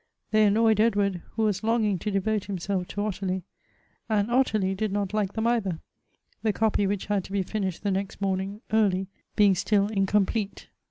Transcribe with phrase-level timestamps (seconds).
[0.31, 3.43] They annoyed Edward, who was longing to devote himself to Ottilie;
[4.09, 5.79] and Ottilie did not like them either;
[6.41, 10.69] the copy which had to be finished the next morning early being still incomplete.